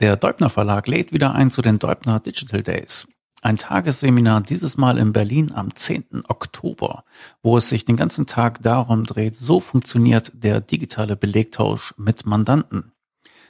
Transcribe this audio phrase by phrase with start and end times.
[0.00, 3.08] Der Deubner Verlag lädt wieder ein zu den Deubner Digital Days.
[3.42, 6.22] Ein Tagesseminar, dieses Mal in Berlin am 10.
[6.28, 7.02] Oktober,
[7.42, 12.92] wo es sich den ganzen Tag darum dreht, so funktioniert der digitale Belegtausch mit Mandanten.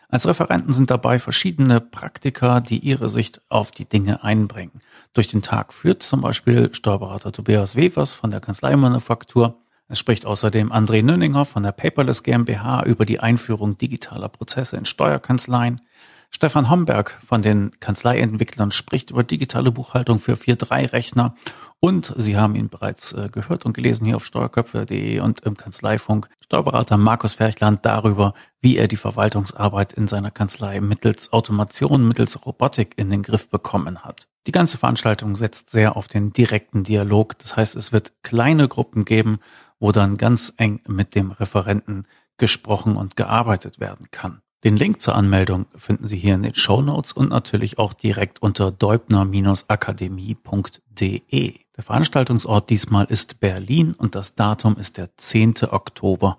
[0.08, 4.80] Als Referenten sind dabei verschiedene Praktiker, die ihre Sicht auf die Dinge einbringen.
[5.12, 9.60] Durch den Tag führt zum Beispiel Steuerberater Tobias Wevers von der Kanzleimanufaktur.
[9.86, 14.86] Es spricht außerdem André Nünninger von der Paperless GmbH über die Einführung digitaler Prozesse in
[14.86, 15.82] Steuerkanzleien.
[16.30, 21.34] Stefan Homberg von den Kanzleientwicklern spricht über digitale Buchhaltung für 4.3-Rechner
[21.80, 26.28] und Sie haben ihn bereits äh, gehört und gelesen hier auf steuerköpfe.de und im Kanzleifunk.
[26.44, 32.94] Steuerberater Markus Ferchland darüber, wie er die Verwaltungsarbeit in seiner Kanzlei mittels Automation, mittels Robotik
[32.96, 34.28] in den Griff bekommen hat.
[34.46, 37.38] Die ganze Veranstaltung setzt sehr auf den direkten Dialog.
[37.38, 39.40] Das heißt, es wird kleine Gruppen geben,
[39.78, 42.06] wo dann ganz eng mit dem Referenten
[42.38, 44.40] gesprochen und gearbeitet werden kann.
[44.64, 48.42] Den Link zur Anmeldung finden Sie hier in den Show Notes und natürlich auch direkt
[48.42, 51.60] unter deubner-akademie.de.
[51.76, 55.54] Der Veranstaltungsort diesmal ist Berlin und das Datum ist der 10.
[55.70, 56.38] Oktober.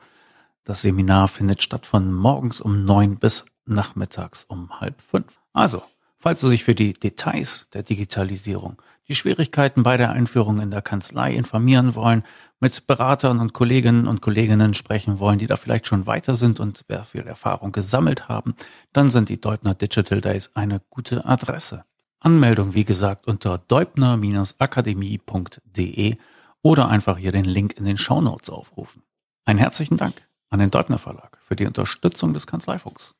[0.65, 5.39] Das Seminar findet statt von morgens um neun bis nachmittags um halb fünf.
[5.53, 5.81] Also,
[6.19, 10.83] falls Sie sich für die Details der Digitalisierung die Schwierigkeiten bei der Einführung in der
[10.83, 12.21] Kanzlei informieren wollen,
[12.59, 16.85] mit Beratern und Kolleginnen und Kolleginnen sprechen wollen, die da vielleicht schon weiter sind und
[16.87, 18.53] wer viel Erfahrung gesammelt haben,
[18.93, 21.85] dann sind die Deutner Digital Days eine gute Adresse.
[22.19, 26.17] Anmeldung, wie gesagt, unter deubner-akademie.de
[26.61, 29.03] oder einfach hier den Link in den Show Notes aufrufen.
[29.45, 33.15] Einen herzlichen Dank an den Deubner Verlag für die Unterstützung des Kanzleifunks.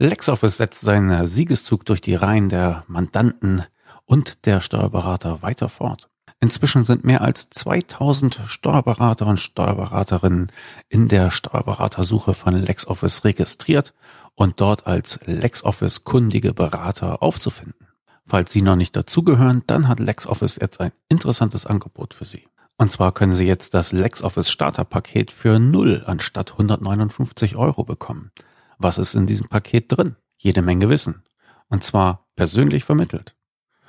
[0.00, 3.64] LexOffice setzt seinen Siegeszug durch die Reihen der Mandanten
[4.04, 6.08] und der Steuerberater weiter fort.
[6.38, 10.52] Inzwischen sind mehr als 2000 Steuerberater und Steuerberaterinnen
[10.88, 13.92] in der Steuerberatersuche von LexOffice registriert
[14.36, 17.88] und dort als LexOffice kundige Berater aufzufinden.
[18.24, 22.46] Falls Sie noch nicht dazugehören, dann hat LexOffice jetzt ein interessantes Angebot für Sie.
[22.76, 28.30] Und zwar können Sie jetzt das LexOffice Starterpaket für 0 anstatt 159 Euro bekommen.
[28.78, 30.16] Was ist in diesem Paket drin?
[30.36, 31.22] Jede Menge Wissen.
[31.68, 33.34] Und zwar persönlich vermittelt.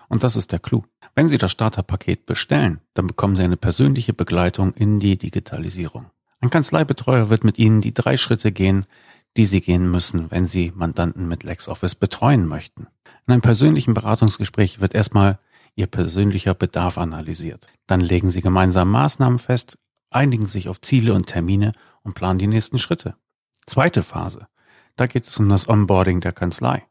[0.10, 0.84] Und das ist der Clou.
[1.16, 6.08] Wenn Sie das Starterpaket bestellen, dann bekommen Sie eine persönliche Begleitung in die Digitalisierung.
[6.42, 8.86] Ein Kanzleibetreuer wird mit Ihnen die drei Schritte gehen,
[9.38, 12.88] die Sie gehen müssen, wenn Sie Mandanten mit LexOffice betreuen möchten.
[13.28, 15.38] In einem persönlichen Beratungsgespräch wird erstmal
[15.76, 17.68] Ihr persönlicher Bedarf analysiert.
[17.86, 19.78] Dann legen Sie gemeinsam Maßnahmen fest,
[20.10, 23.16] einigen sich auf Ziele und Termine und planen die nächsten Schritte.
[23.68, 24.48] Zweite Phase.
[25.00, 26.84] Da geht es um das Onboarding der Kanzlei.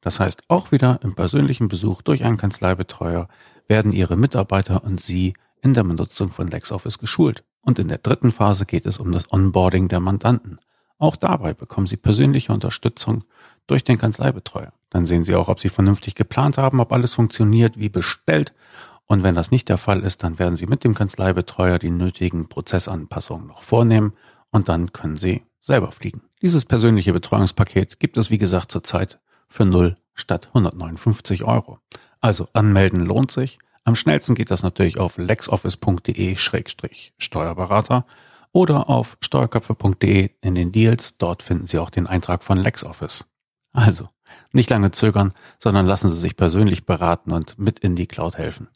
[0.00, 3.26] Das heißt, auch wieder im persönlichen Besuch durch einen Kanzleibetreuer
[3.66, 7.42] werden Ihre Mitarbeiter und Sie in der Benutzung von LexOffice geschult.
[7.60, 10.60] Und in der dritten Phase geht es um das Onboarding der Mandanten.
[10.98, 13.24] Auch dabei bekommen Sie persönliche Unterstützung
[13.66, 14.72] durch den Kanzleibetreuer.
[14.90, 18.54] Dann sehen Sie auch, ob Sie vernünftig geplant haben, ob alles funktioniert wie bestellt.
[19.06, 22.48] Und wenn das nicht der Fall ist, dann werden Sie mit dem Kanzleibetreuer die nötigen
[22.48, 24.12] Prozessanpassungen noch vornehmen
[24.52, 26.22] und dann können Sie selber fliegen.
[26.42, 31.78] Dieses persönliche Betreuungspaket gibt es, wie gesagt, zurzeit für 0 statt 159 Euro.
[32.20, 33.58] Also anmelden lohnt sich.
[33.84, 38.06] Am schnellsten geht das natürlich auf lexoffice.de-steuerberater
[38.52, 41.18] oder auf steuerköpfe.de in den Deals.
[41.18, 43.26] Dort finden Sie auch den Eintrag von LexOffice.
[43.72, 44.08] Also,
[44.52, 48.68] nicht lange zögern, sondern lassen Sie sich persönlich beraten und mit in die Cloud helfen.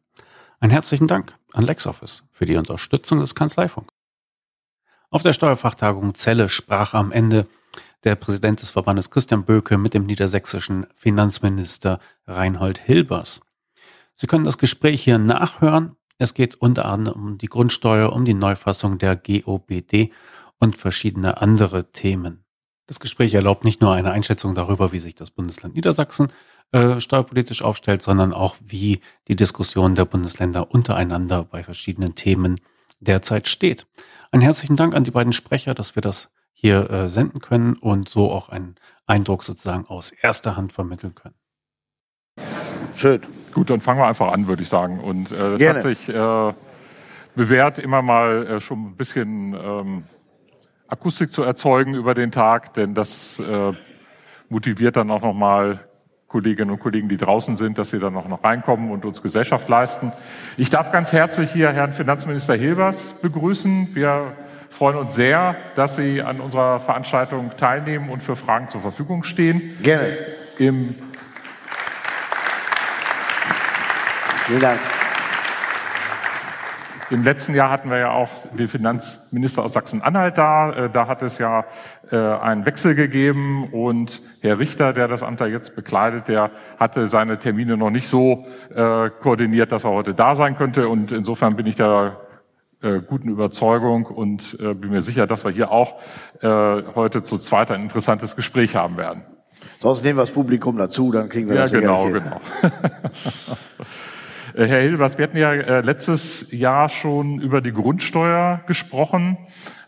[0.60, 3.90] Ein herzlichen Dank an LexOffice für die Unterstützung des Kanzleifunks.
[5.10, 7.48] Auf der Steuerfachtagung Celle sprach am Ende
[8.04, 13.42] der Präsident des Verbandes Christian Böke mit dem niedersächsischen Finanzminister Reinhold Hilbers.
[14.14, 15.98] Sie können das Gespräch hier nachhören.
[16.18, 20.14] Es geht unter anderem um die Grundsteuer, um die Neufassung der GOBD
[20.60, 22.45] und verschiedene andere Themen.
[22.88, 26.32] Das Gespräch erlaubt nicht nur eine Einschätzung darüber, wie sich das Bundesland Niedersachsen
[26.72, 32.60] äh, steuerpolitisch aufstellt, sondern auch, wie die Diskussion der Bundesländer untereinander bei verschiedenen Themen
[33.00, 33.88] derzeit steht.
[34.32, 38.08] Einen herzlichen Dank an die beiden Sprecher, dass wir das hier äh, senden können und
[38.08, 41.36] so auch einen Eindruck sozusagen aus erster Hand vermitteln können.
[42.96, 43.22] Schön.
[43.54, 45.00] Gut, dann fangen wir einfach an, würde ich sagen.
[45.00, 46.54] Und äh, das hat sich äh,
[47.36, 50.04] bewährt, immer mal äh, schon ein bisschen ähm,
[50.88, 53.74] Akustik zu erzeugen über den Tag, denn das äh,
[54.50, 55.80] motiviert dann auch nochmal
[56.28, 59.70] Kolleginnen und Kollegen, die draußen sind, dass sie dann auch noch reinkommen und uns Gesellschaft
[59.70, 60.12] leisten.
[60.58, 63.96] Ich darf ganz herzlich hier Herrn Finanzminister Hilbers begrüßen.
[63.96, 64.34] Wir
[64.70, 69.78] freuen uns sehr, dass Sie an unserer Veranstaltung teilnehmen und für Fragen zur Verfügung stehen.
[69.82, 70.18] Gerne.
[70.60, 70.96] Im
[74.46, 74.95] Vielen Dank.
[77.12, 80.72] Im letzten Jahr hatten wir ja auch den Finanzminister aus Sachsen-Anhalt da.
[80.72, 81.64] Äh, da hat es ja
[82.12, 86.50] äh, einen Wechsel gegeben und Herr Richter, der das Amt da jetzt bekleidet, der
[86.80, 90.90] hatte seine Termine noch nicht so äh, koordiniert, dass er heute da sein könnte.
[90.90, 92.18] Und insofern bin ich der
[93.08, 95.96] guten Überzeugung und bin mir sicher, dass wir hier auch
[96.44, 99.24] heute zu zweit ein interessantes Gespräch haben werden.
[99.80, 102.40] Sonst nehmen wir das Publikum dazu, dann kriegen wir ja, das genau, genau.
[104.56, 109.38] Äh, Herr Hilbers, wir hatten ja äh, letztes Jahr schon über die Grundsteuer gesprochen.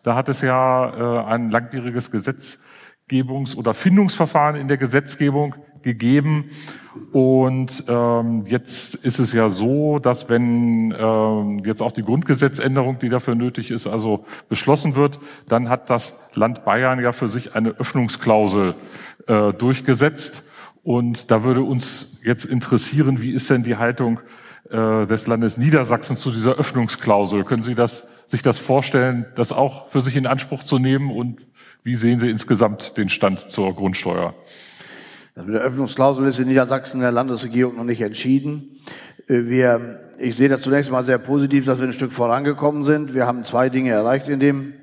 [0.03, 6.49] Da hat es ja äh, ein langwieriges Gesetzgebungs- oder Findungsverfahren in der Gesetzgebung gegeben.
[7.13, 13.07] Und ähm, jetzt ist es ja so, dass wenn ähm, jetzt auch die Grundgesetzänderung, die
[13.07, 17.69] dafür nötig ist, also beschlossen wird, dann hat das Land Bayern ja für sich eine
[17.69, 18.75] Öffnungsklausel
[19.27, 20.43] äh, durchgesetzt.
[20.83, 24.19] Und da würde uns jetzt interessieren, wie ist denn die Haltung
[24.69, 27.45] des Landes Niedersachsen zu dieser Öffnungsklausel.
[27.45, 31.09] Können Sie das, sich das vorstellen, das auch für sich in Anspruch zu nehmen?
[31.09, 31.47] Und
[31.83, 34.33] wie sehen Sie insgesamt den Stand zur Grundsteuer?
[35.35, 38.71] Das mit der Öffnungsklausel ist in Niedersachsen der Landesregierung noch nicht entschieden.
[39.27, 43.13] Äh, wir, ich sehe das zunächst mal sehr positiv, dass wir ein Stück vorangekommen sind.
[43.13, 44.73] Wir haben zwei Dinge erreicht in dem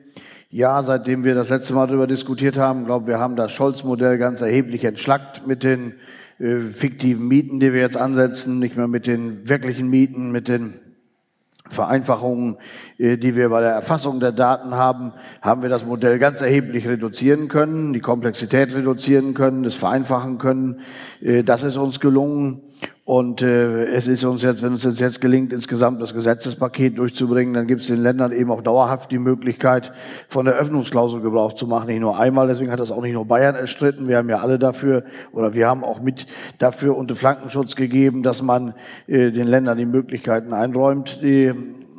[0.50, 2.82] Jahr, seitdem wir das letzte Mal darüber diskutiert haben.
[2.82, 5.94] Ich glaube, wir haben das Scholz-Modell ganz erheblich entschlackt mit den
[6.38, 10.74] äh, fiktiven Mieten, die wir jetzt ansetzen, nicht mehr mit den wirklichen Mieten, mit den
[11.66, 12.58] Vereinfachungen,
[12.98, 16.86] äh, die wir bei der Erfassung der Daten haben, haben wir das Modell ganz erheblich
[16.86, 20.80] reduzieren können, die Komplexität reduzieren können, das vereinfachen können.
[21.22, 22.60] Äh, das ist uns gelungen.
[23.06, 27.52] Und äh, es ist uns jetzt, wenn uns jetzt, jetzt gelingt, insgesamt das Gesetzespaket durchzubringen,
[27.52, 29.92] dann gibt es den Ländern eben auch dauerhaft die Möglichkeit,
[30.26, 31.88] von der Öffnungsklausel Gebrauch zu machen.
[31.88, 34.08] Nicht nur einmal, deswegen hat das auch nicht nur Bayern erstritten.
[34.08, 36.24] Wir haben ja alle dafür, oder wir haben auch mit
[36.58, 38.72] dafür unter Flankenschutz gegeben, dass man
[39.06, 41.52] äh, den Ländern die Möglichkeiten einräumt, die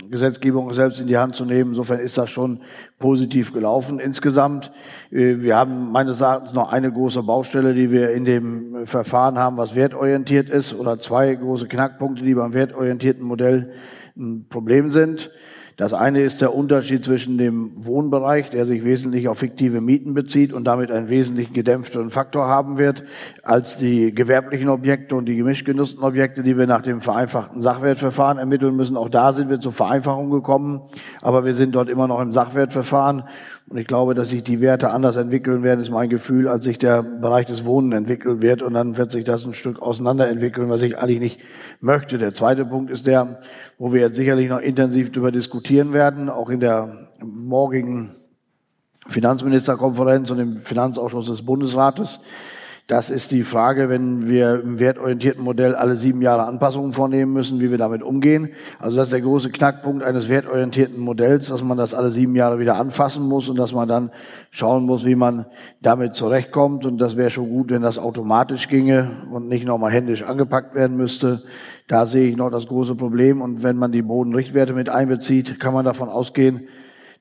[0.10, 1.72] Gesetzgebung selbst in die Hand zu nehmen.
[1.72, 2.62] Insofern ist das schon
[3.00, 4.72] positiv gelaufen insgesamt.
[5.12, 9.58] Äh, wir haben meines Erachtens noch eine große Baustelle, die wir in dem Verfahren haben,
[9.58, 13.74] was wertorientiert ist, oder zwei große Knackpunkte, die beim wertorientierten Modell
[14.18, 15.32] ein Problem sind.
[15.78, 20.54] Das eine ist der Unterschied zwischen dem Wohnbereich, der sich wesentlich auf fiktive Mieten bezieht
[20.54, 23.04] und damit einen wesentlich gedämpfteren Faktor haben wird,
[23.44, 25.68] als die gewerblichen Objekte und die gemischt
[26.00, 28.96] Objekte, die wir nach dem vereinfachten Sachwertverfahren ermitteln müssen.
[28.96, 30.82] Auch da sind wir zur Vereinfachung gekommen,
[31.22, 33.24] aber wir sind dort immer noch im Sachwertverfahren.
[33.68, 36.78] Und ich glaube, dass sich die Werte anders entwickeln werden, ist mein Gefühl, als sich
[36.78, 38.62] der Bereich des Wohnen entwickeln wird.
[38.62, 41.40] Und dann wird sich das ein Stück auseinanderentwickeln, was ich eigentlich nicht
[41.80, 42.20] möchte.
[42.20, 43.40] Der zweite Punkt ist der,
[43.80, 48.12] wo wir jetzt sicherlich noch intensiv darüber diskutieren werden, auch in der morgigen
[49.08, 52.20] Finanzministerkonferenz und im Finanzausschuss des Bundesrates.
[52.88, 57.60] Das ist die Frage, wenn wir im wertorientierten Modell alle sieben Jahre Anpassungen vornehmen müssen,
[57.60, 58.50] wie wir damit umgehen.
[58.78, 62.60] Also das ist der große Knackpunkt eines wertorientierten Modells, dass man das alle sieben Jahre
[62.60, 64.12] wieder anfassen muss und dass man dann
[64.52, 65.48] schauen muss, wie man
[65.82, 66.86] damit zurechtkommt.
[66.86, 70.96] Und das wäre schon gut, wenn das automatisch ginge und nicht nochmal händisch angepackt werden
[70.96, 71.42] müsste.
[71.88, 73.42] Da sehe ich noch das große Problem.
[73.42, 76.68] Und wenn man die Bodenrichtwerte mit einbezieht, kann man davon ausgehen,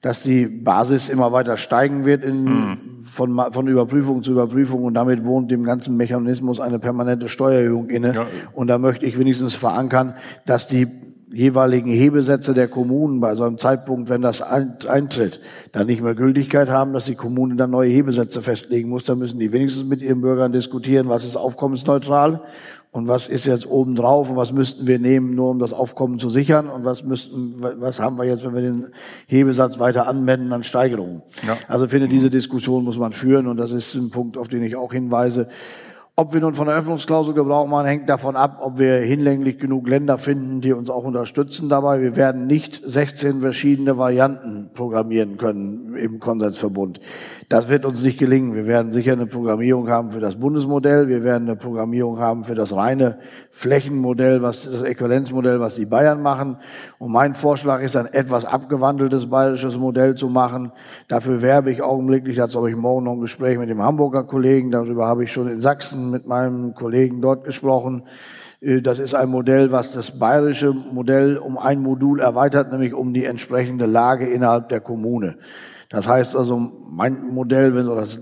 [0.03, 2.79] dass die Basis immer weiter steigen wird in, mhm.
[3.01, 8.15] von, von Überprüfung zu Überprüfung und damit wohnt dem ganzen Mechanismus eine permanente Steuererhöhung inne.
[8.15, 8.27] Ja.
[8.53, 10.15] Und da möchte ich wenigstens verankern,
[10.47, 10.87] dass die
[11.35, 15.41] jeweiligen Hebesätze der Kommunen bei so einem Zeitpunkt, wenn das eintritt,
[15.73, 19.05] dann nicht mehr Gültigkeit haben, dass die Kommune dann neue Hebesätze festlegen muss.
[19.05, 22.41] Da müssen die wenigstens mit ihren Bürgern diskutieren, was ist aufkommensneutral
[22.93, 26.31] und was ist jetzt obendrauf und was müssten wir nehmen, nur um das Aufkommen zu
[26.31, 28.87] sichern und was müssten, was haben wir jetzt, wenn wir den
[29.27, 31.23] Hebesatz weiter anwenden an Steigerungen.
[31.47, 31.57] Ja.
[31.67, 34.63] Also ich finde, diese Diskussion muss man führen und das ist ein Punkt, auf den
[34.63, 35.49] ich auch hinweise.
[36.17, 39.89] Ob wir nun von der Öffnungsklausel Gebrauch machen, hängt davon ab, ob wir hinlänglich genug
[39.89, 42.01] Länder finden, die uns auch unterstützen dabei.
[42.03, 47.01] Wir werden nicht 16 verschiedene Varianten programmieren können im Konsensverbund.
[47.49, 48.55] Das wird uns nicht gelingen.
[48.55, 51.09] Wir werden sicher eine Programmierung haben für das Bundesmodell.
[51.09, 53.19] Wir werden eine Programmierung haben für das reine
[53.51, 56.59] Flächenmodell, was das Äquivalenzmodell, was die Bayern machen.
[56.99, 60.71] Und mein Vorschlag ist, ein etwas abgewandeltes bayerisches Modell zu machen.
[61.09, 62.37] Dafür werbe ich augenblicklich.
[62.37, 64.71] Dazu habe ich morgen noch ein Gespräch mit dem Hamburger Kollegen.
[64.71, 68.05] Darüber habe ich schon in Sachsen mit meinem Kollegen dort gesprochen.
[68.61, 73.15] Äh, das ist ein Modell, was das bayerische Modell um ein Modul erweitert, nämlich um
[73.15, 75.37] die entsprechende Lage innerhalb der Kommune.
[75.91, 78.21] Das heißt also, mein Modell, wenn so das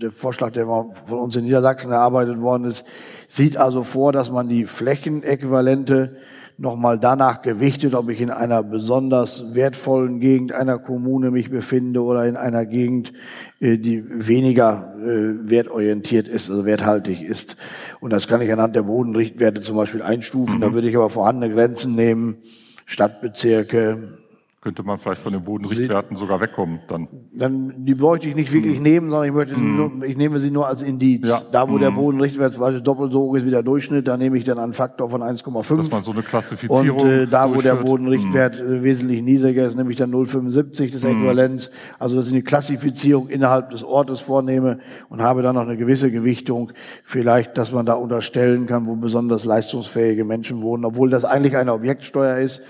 [0.00, 2.86] der Vorschlag, der von uns in Niedersachsen erarbeitet worden ist,
[3.26, 6.16] sieht also vor, dass man die Flächenäquivalente
[6.60, 12.26] nochmal danach gewichtet, ob ich in einer besonders wertvollen Gegend einer Kommune mich befinde oder
[12.26, 13.14] in einer Gegend,
[13.60, 17.56] äh, die weniger äh, wertorientiert ist, also werthaltig ist.
[18.00, 20.58] Und das kann ich anhand der Bodenrichtwerte zum Beispiel einstufen.
[20.58, 20.60] Mhm.
[20.60, 22.36] Da würde ich aber vorhandene Grenzen nehmen,
[22.84, 24.19] Stadtbezirke,
[24.60, 27.08] könnte man vielleicht von den Bodenrichtwerten sogar wegkommen dann.
[27.32, 28.82] Dann die bräuchte ich nicht wirklich hm.
[28.82, 29.76] nehmen, sondern ich möchte hm.
[29.76, 31.30] nur, ich nehme sie nur als Indiz.
[31.30, 31.40] Ja.
[31.50, 31.80] Da wo hm.
[31.80, 34.58] der Bodenrichtwert zum Beispiel doppelt so hoch ist wie der Durchschnitt, da nehme ich dann
[34.58, 35.76] einen Faktor von 1,5.
[35.78, 38.82] Dass man so eine Klassifizierung Und äh, da wo der Bodenrichtwert hm.
[38.82, 41.10] wesentlich niedriger ist, nehme ich dann 0,75 des hm.
[41.10, 41.70] Äquivalenz.
[41.98, 46.10] Also dass ich eine Klassifizierung innerhalb des Ortes vornehme und habe dann noch eine gewisse
[46.10, 46.72] Gewichtung.
[47.02, 51.72] Vielleicht, dass man da unterstellen kann, wo besonders leistungsfähige Menschen wohnen, obwohl das eigentlich eine
[51.72, 52.60] Objektsteuer ist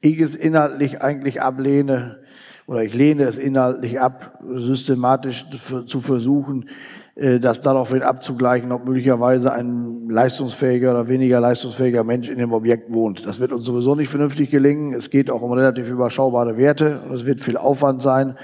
[0.00, 2.20] ich es inhaltlich eigentlich ablehne
[2.66, 5.46] oder ich lehne es inhaltlich ab, systematisch
[5.86, 6.68] zu versuchen,
[7.16, 12.92] äh, das daraufhin abzugleichen, ob möglicherweise ein leistungsfähiger oder weniger leistungsfähiger Mensch in dem Objekt
[12.92, 13.26] wohnt.
[13.26, 14.94] Das wird uns sowieso nicht vernünftig gelingen.
[14.94, 18.36] Es geht auch um relativ überschaubare Werte es wird viel Aufwand sein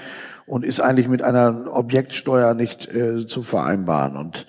[0.45, 4.15] und ist eigentlich mit einer Objektsteuer nicht äh, zu vereinbaren.
[4.17, 4.45] Und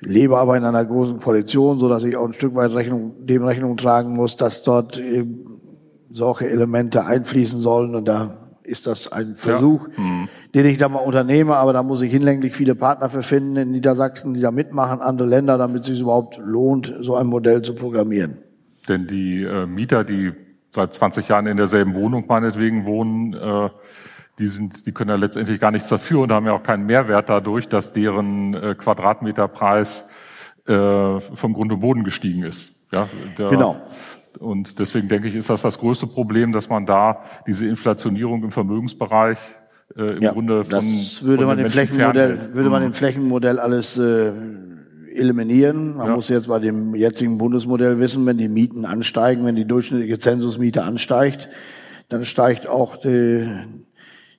[0.00, 3.44] lebe aber in einer großen Koalition, so dass ich auch ein Stück weit Rechnung, dem
[3.44, 5.26] Rechnung tragen muss, dass dort äh,
[6.10, 7.94] solche Elemente einfließen sollen.
[7.94, 10.02] Und da ist das ein Versuch, ja.
[10.02, 10.28] mhm.
[10.54, 11.56] den ich da mal unternehme.
[11.56, 15.28] Aber da muss ich hinlänglich viele Partner für finden in Niedersachsen, die da mitmachen, andere
[15.28, 18.38] Länder, damit es sich überhaupt lohnt, so ein Modell zu programmieren.
[18.88, 20.32] Denn die äh, Mieter, die
[20.70, 23.70] seit 20 Jahren in derselben Wohnung meinetwegen wohnen, äh,
[24.38, 27.28] die sind, die können ja letztendlich gar nichts dafür und haben ja auch keinen Mehrwert
[27.28, 30.10] dadurch, dass deren äh, Quadratmeterpreis
[30.66, 32.86] äh, vom Grund und Boden gestiegen ist.
[32.92, 33.80] Ja, der, genau.
[34.38, 38.52] Und deswegen denke ich, ist das das größte Problem, dass man da diese Inflationierung im
[38.52, 39.38] Vermögensbereich
[39.96, 42.94] äh, im ja, Grunde von, das würde von man im Flächenmodell würde man im mhm.
[42.94, 44.32] Flächenmodell alles äh,
[45.14, 45.96] eliminieren.
[45.96, 46.14] Man ja.
[46.14, 50.82] muss jetzt bei dem jetzigen Bundesmodell wissen, wenn die Mieten ansteigen, wenn die durchschnittliche Zensusmiete
[50.82, 51.48] ansteigt,
[52.08, 53.48] dann steigt auch die,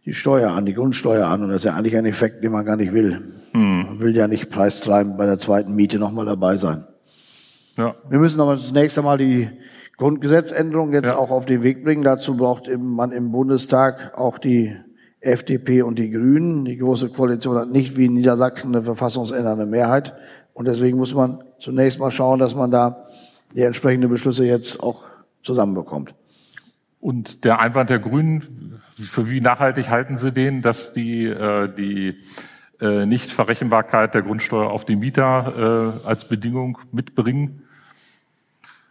[0.05, 1.43] die Steuer an, die Grundsteuer an.
[1.43, 3.21] Und das ist ja eigentlich ein Effekt, den man gar nicht will.
[3.53, 3.85] Mhm.
[3.87, 6.85] Man will ja nicht preistreibend bei der zweiten Miete nochmal dabei sein.
[7.77, 7.95] Ja.
[8.09, 9.49] Wir müssen aber zunächst einmal die
[9.99, 11.17] Grundgesetzänderung jetzt ja.
[11.17, 12.03] auch auf den Weg bringen.
[12.03, 14.75] Dazu braucht man im Bundestag auch die
[15.19, 16.63] FDP und die Grünen.
[16.63, 20.13] Die Große Koalition hat nicht wie in Niedersachsen eine verfassungsändernde Mehrheit.
[20.53, 23.03] Und deswegen muss man zunächst mal schauen, dass man da
[23.53, 25.03] die entsprechenden Beschlüsse jetzt auch
[25.41, 26.15] zusammenbekommt.
[27.01, 32.15] Und der Einwand der Grünen, für wie nachhaltig halten Sie den, dass die, äh, die
[32.79, 37.63] äh, Nichtverrechenbarkeit der Grundsteuer auf die Mieter äh, als Bedingung mitbringen?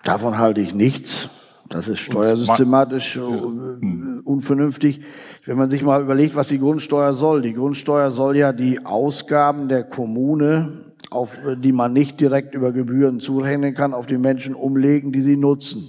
[0.03, 1.31] Davon halte ich nichts.
[1.69, 3.17] Das ist steuersystematisch.
[3.17, 5.01] Äh, unvernünftig.
[5.45, 7.43] Wenn man sich mal überlegt, was die Grundsteuer soll.
[7.43, 13.21] Die Grundsteuer soll ja die Ausgaben der Kommune, auf die man nicht direkt über Gebühren
[13.21, 15.89] zurechnen kann, auf die Menschen umlegen, die sie nutzen.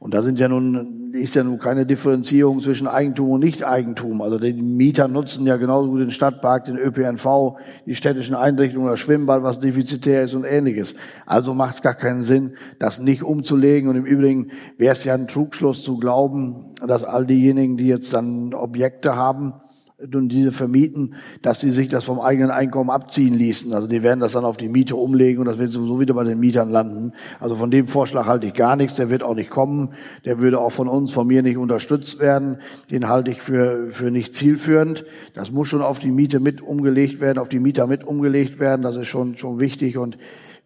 [0.00, 4.22] Und da sind ja nun, ist ja nun keine Differenzierung zwischen Eigentum und Nicht-Eigentum.
[4.22, 9.00] Also die Mieter nutzen ja genauso gut den Stadtpark, den ÖPNV, die städtischen Einrichtungen, das
[9.00, 10.94] Schwimmbad, was defizitär ist und ähnliches.
[11.26, 13.90] Also macht es gar keinen Sinn, das nicht umzulegen.
[13.90, 18.14] Und im Übrigen wäre es ja ein Trugschluss zu glauben, dass all diejenigen, die jetzt
[18.14, 19.54] dann Objekte haben,
[20.00, 23.72] und diese vermieten, dass sie sich das vom eigenen Einkommen abziehen ließen.
[23.72, 26.22] Also die werden das dann auf die Miete umlegen und das wird sowieso wieder bei
[26.22, 27.12] den Mietern landen.
[27.40, 28.94] Also von dem Vorschlag halte ich gar nichts.
[28.94, 29.90] Der wird auch nicht kommen.
[30.24, 32.58] Der würde auch von uns, von mir nicht unterstützt werden.
[32.92, 35.04] Den halte ich für, für nicht zielführend.
[35.34, 38.82] Das muss schon auf die Miete mit umgelegt werden, auf die Mieter mit umgelegt werden.
[38.82, 40.14] Das ist schon, schon wichtig und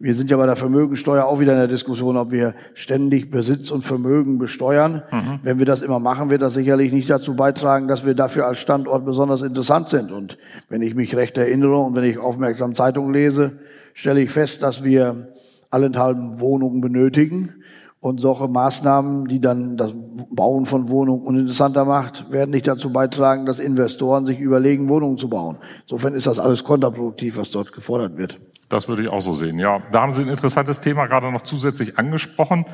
[0.03, 3.71] wir sind ja bei der Vermögensteuer auch wieder in der Diskussion, ob wir ständig Besitz
[3.71, 5.01] und Vermögen besteuern.
[5.09, 5.39] Mhm.
[5.43, 8.59] Wenn wir das immer machen, wird das sicherlich nicht dazu beitragen, dass wir dafür als
[8.59, 10.11] Standort besonders interessant sind.
[10.11, 13.53] Und wenn ich mich recht erinnere und wenn ich aufmerksam Zeitung lese,
[13.93, 15.29] stelle ich fest, dass wir
[15.69, 17.53] allenthalben Wohnungen benötigen.
[18.01, 19.93] Und solche Maßnahmen, die dann das
[20.31, 25.29] Bauen von Wohnungen uninteressanter macht, werden nicht dazu beitragen, dass Investoren sich überlegen, Wohnungen zu
[25.29, 25.59] bauen.
[25.83, 28.41] Insofern ist das alles kontraproduktiv, was dort gefordert wird.
[28.73, 29.59] Das würde ich auch so sehen.
[29.59, 32.65] Ja, da haben Sie ein interessantes Thema gerade noch zusätzlich angesprochen.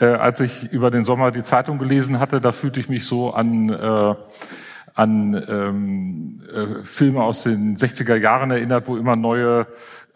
[0.00, 3.32] Äh, als ich über den Sommer die Zeitung gelesen hatte, da fühlte ich mich so
[3.32, 4.14] an äh,
[4.94, 9.66] an ähm, äh, Filme aus den 60er Jahren erinnert, wo immer neue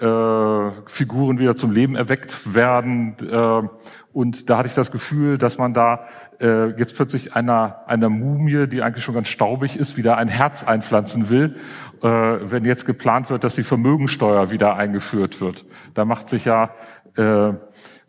[0.00, 3.16] äh, Figuren wieder zum Leben erweckt werden.
[3.20, 3.68] Äh,
[4.12, 6.06] und da hatte ich das Gefühl, dass man da
[6.40, 10.62] äh, jetzt plötzlich einer, einer Mumie, die eigentlich schon ganz staubig ist, wieder ein Herz
[10.62, 11.56] einpflanzen will,
[12.02, 15.64] wenn jetzt geplant wird, dass die Vermögensteuer wieder eingeführt wird.
[15.94, 16.70] Da macht sich ja
[17.16, 17.52] äh,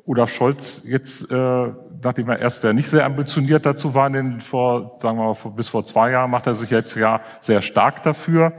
[0.05, 4.41] Olaf Scholz jetzt, äh, nachdem er erst ja nicht sehr ambitioniert dazu war, in den
[4.41, 8.01] vor, sagen wir mal, bis vor zwei Jahren, macht er sich jetzt ja sehr stark
[8.03, 8.53] dafür.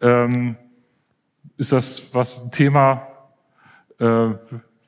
[0.00, 0.56] Ähm,
[1.56, 3.06] ist das was ein Thema,
[4.00, 4.28] äh,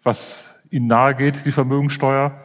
[0.03, 2.43] was Ihnen nahe geht, die Vermögensteuer?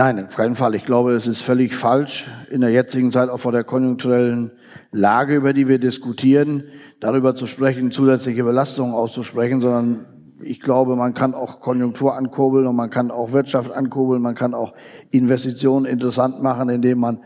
[0.00, 0.74] Nein, auf keinen Fall.
[0.74, 4.50] Ich glaube, es ist völlig falsch, in der jetzigen Zeit auch vor der konjunkturellen
[4.92, 6.64] Lage, über die wir diskutieren,
[7.00, 10.06] darüber zu sprechen, zusätzliche Belastungen auszusprechen, sondern
[10.42, 14.54] ich glaube, man kann auch Konjunktur ankurbeln und man kann auch Wirtschaft ankurbeln, man kann
[14.54, 14.72] auch
[15.10, 17.20] Investitionen interessant machen, indem man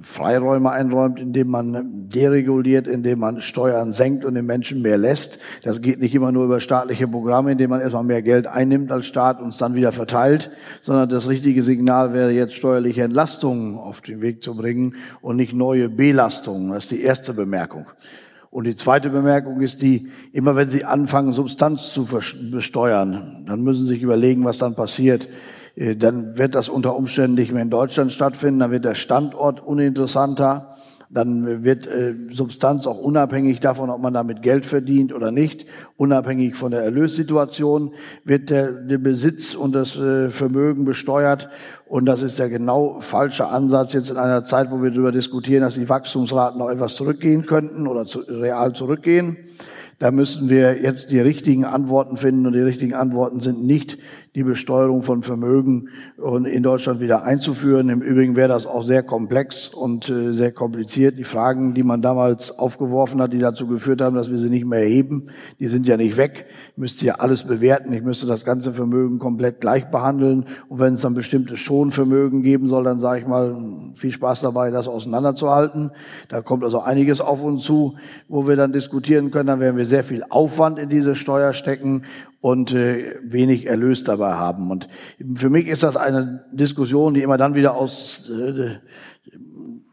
[0.00, 5.40] Freiräume einräumt, indem man dereguliert, indem man Steuern senkt und den Menschen mehr lässt.
[5.62, 9.04] Das geht nicht immer nur über staatliche Programme, indem man erstmal mehr Geld einnimmt als
[9.06, 10.50] Staat und es dann wieder verteilt,
[10.80, 15.52] sondern das richtige Signal wäre jetzt steuerliche Entlastungen auf den Weg zu bringen und nicht
[15.54, 16.70] neue Belastungen.
[16.70, 17.86] Das ist die erste Bemerkung.
[18.50, 22.06] Und die zweite Bemerkung ist die, immer wenn Sie anfangen, Substanz zu
[22.52, 25.28] besteuern, dann müssen Sie sich überlegen, was dann passiert.
[25.76, 29.60] Äh, dann wird das unter Umständen nicht mehr in Deutschland stattfinden, dann wird der Standort
[29.60, 30.70] uninteressanter,
[31.10, 35.66] dann wird äh, Substanz auch unabhängig davon, ob man damit Geld verdient oder nicht,
[35.96, 41.50] unabhängig von der Erlössituation, wird der, der Besitz und das äh, Vermögen besteuert.
[41.86, 45.62] Und das ist der genau falsche Ansatz jetzt in einer Zeit, wo wir darüber diskutieren,
[45.62, 49.36] dass die Wachstumsraten noch etwas zurückgehen könnten oder zu, real zurückgehen.
[50.00, 53.98] Da müssen wir jetzt die richtigen Antworten finden und die richtigen Antworten sind nicht
[54.34, 55.88] die Besteuerung von Vermögen
[56.44, 57.88] in Deutschland wieder einzuführen.
[57.88, 61.16] Im Übrigen wäre das auch sehr komplex und äh, sehr kompliziert.
[61.18, 64.66] Die Fragen, die man damals aufgeworfen hat, die dazu geführt haben, dass wir sie nicht
[64.66, 66.46] mehr erheben, die sind ja nicht weg.
[66.72, 67.92] Ich müsste ja alles bewerten.
[67.92, 70.46] Ich müsste das ganze Vermögen komplett gleich behandeln.
[70.68, 73.56] Und wenn es dann bestimmte Schonvermögen geben soll, dann sage ich mal,
[73.94, 75.92] viel Spaß dabei, das auseinanderzuhalten.
[76.28, 77.94] Da kommt also einiges auf uns zu,
[78.28, 79.46] wo wir dann diskutieren können.
[79.46, 82.02] Dann werden wir sehr viel Aufwand in diese Steuer stecken
[82.44, 84.70] und äh, wenig Erlös dabei haben.
[84.70, 84.86] Und
[85.34, 88.80] für mich ist das eine Diskussion, die immer dann wieder aus äh,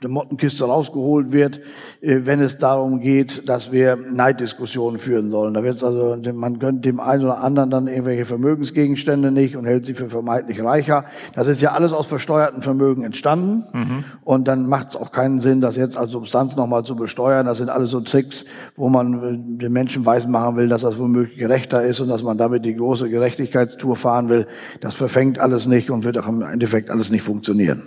[0.01, 1.60] der Mottenkiste rausgeholt wird,
[2.01, 5.53] äh, wenn es darum geht, dass wir Neiddiskussionen führen sollen.
[5.53, 9.86] Da wird also, man gönnt dem einen oder anderen dann irgendwelche Vermögensgegenstände nicht und hält
[9.86, 11.05] sie für vermeintlich reicher.
[11.35, 13.64] Das ist ja alles aus versteuerten Vermögen entstanden.
[13.74, 14.03] Mhm.
[14.24, 17.46] Und dann macht es auch keinen Sinn, das jetzt als Substanz nochmal zu besteuern.
[17.46, 21.37] Das sind alles so Tricks, wo man äh, den Menschen weismachen will, dass das womöglich
[21.37, 24.48] gerechter ist und dass man damit die große Gerechtigkeitstour fahren will.
[24.81, 27.83] Das verfängt alles nicht und wird auch im Endeffekt alles nicht funktionieren.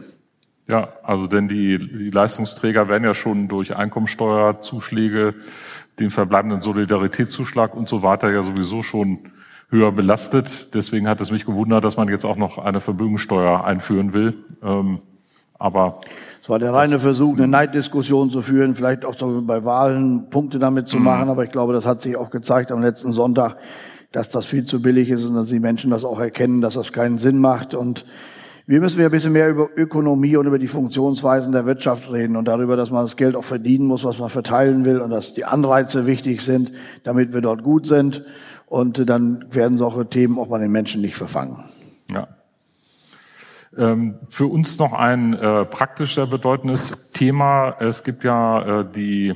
[0.66, 5.34] Ja, also denn die, die Leistungsträger werden ja schon durch Einkommensteuerzuschläge,
[5.98, 9.30] den verbleibenden Solidaritätszuschlag und so weiter ja sowieso schon
[9.68, 10.74] höher belastet.
[10.74, 14.34] Deswegen hat es mich gewundert, dass man jetzt auch noch eine Vermögensteuer einführen will.
[14.62, 15.00] Ähm,
[15.58, 16.00] aber
[16.42, 20.58] es war der reine Versuch, eine Neiddiskussion zu führen, vielleicht auch so bei Wahlen Punkte
[20.58, 21.04] damit zu mhm.
[21.04, 21.28] machen.
[21.30, 23.56] Aber ich glaube, das hat sich auch gezeigt am letzten Sonntag,
[24.12, 26.92] dass das viel zu billig ist und dass die Menschen das auch erkennen, dass das
[26.92, 27.74] keinen Sinn macht.
[27.74, 28.04] Und
[28.66, 32.36] wir müssen ja ein bisschen mehr über Ökonomie und über die Funktionsweisen der Wirtschaft reden
[32.36, 35.34] und darüber, dass man das Geld auch verdienen muss, was man verteilen will und dass
[35.34, 36.72] die Anreize wichtig sind,
[37.02, 38.24] damit wir dort gut sind.
[38.66, 41.62] Und dann werden solche Themen auch bei den Menschen nicht verfangen.
[42.10, 42.28] Ja.
[43.76, 47.76] Ähm, für uns noch ein äh, praktischer bedeutendes Thema.
[47.80, 49.30] Es gibt ja äh, die,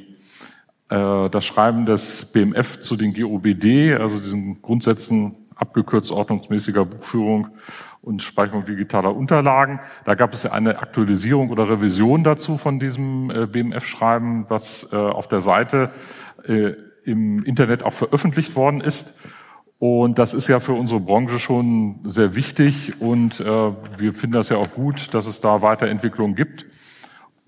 [0.88, 7.49] äh, das Schreiben des BMF zu den GOBD, also diesen Grundsätzen abgekürzt ordnungsmäßiger Buchführung
[8.03, 9.81] und Speicherung digitaler Unterlagen.
[10.05, 15.29] Da gab es eine Aktualisierung oder Revision dazu von diesem äh, BMF-Schreiben, was äh, auf
[15.29, 15.91] der Seite
[16.47, 16.73] äh,
[17.05, 19.29] im Internet auch veröffentlicht worden ist.
[19.79, 24.57] Und das ist ja für unsere Branche schon sehr wichtig und wir finden das ja
[24.57, 26.67] auch gut, dass es da Weiterentwicklungen gibt.